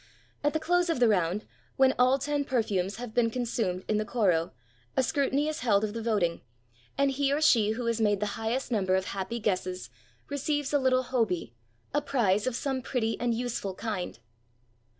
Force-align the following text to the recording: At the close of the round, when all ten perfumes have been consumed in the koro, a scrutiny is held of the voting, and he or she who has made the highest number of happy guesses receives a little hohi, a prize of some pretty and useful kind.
At 0.43 0.53
the 0.53 0.59
close 0.59 0.89
of 0.89 0.99
the 0.99 1.07
round, 1.07 1.45
when 1.75 1.93
all 1.99 2.17
ten 2.17 2.43
perfumes 2.43 2.95
have 2.95 3.13
been 3.13 3.29
consumed 3.29 3.85
in 3.87 3.99
the 3.99 4.03
koro, 4.03 4.51
a 4.97 5.03
scrutiny 5.03 5.47
is 5.47 5.59
held 5.59 5.83
of 5.83 5.93
the 5.93 6.01
voting, 6.01 6.41
and 6.97 7.11
he 7.11 7.31
or 7.31 7.39
she 7.39 7.73
who 7.73 7.85
has 7.85 8.01
made 8.01 8.19
the 8.19 8.33
highest 8.35 8.71
number 8.71 8.95
of 8.95 9.05
happy 9.05 9.39
guesses 9.39 9.91
receives 10.27 10.73
a 10.73 10.79
little 10.79 11.03
hohi, 11.03 11.51
a 11.93 12.01
prize 12.01 12.47
of 12.47 12.55
some 12.55 12.81
pretty 12.81 13.15
and 13.19 13.35
useful 13.35 13.75
kind. 13.75 14.17